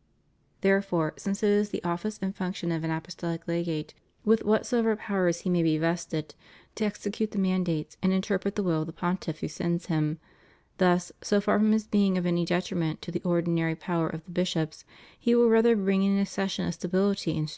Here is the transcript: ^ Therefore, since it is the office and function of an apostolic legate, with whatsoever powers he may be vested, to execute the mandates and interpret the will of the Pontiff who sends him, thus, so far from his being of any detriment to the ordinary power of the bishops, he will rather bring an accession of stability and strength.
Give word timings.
^ 0.00 0.02
Therefore, 0.62 1.12
since 1.18 1.42
it 1.42 1.50
is 1.50 1.68
the 1.68 1.84
office 1.84 2.18
and 2.22 2.34
function 2.34 2.72
of 2.72 2.84
an 2.84 2.90
apostolic 2.90 3.46
legate, 3.46 3.92
with 4.24 4.42
whatsoever 4.46 4.96
powers 4.96 5.40
he 5.40 5.50
may 5.50 5.62
be 5.62 5.76
vested, 5.76 6.34
to 6.76 6.86
execute 6.86 7.32
the 7.32 7.38
mandates 7.38 7.98
and 8.00 8.10
interpret 8.10 8.54
the 8.54 8.62
will 8.62 8.80
of 8.80 8.86
the 8.86 8.94
Pontiff 8.94 9.40
who 9.40 9.48
sends 9.48 9.88
him, 9.92 10.18
thus, 10.78 11.12
so 11.20 11.38
far 11.38 11.58
from 11.58 11.72
his 11.72 11.86
being 11.86 12.16
of 12.16 12.24
any 12.24 12.46
detriment 12.46 13.02
to 13.02 13.10
the 13.10 13.20
ordinary 13.24 13.74
power 13.74 14.08
of 14.08 14.24
the 14.24 14.30
bishops, 14.30 14.86
he 15.18 15.34
will 15.34 15.50
rather 15.50 15.76
bring 15.76 16.02
an 16.06 16.16
accession 16.18 16.66
of 16.66 16.72
stability 16.72 17.32
and 17.36 17.36
strength. 17.36 17.48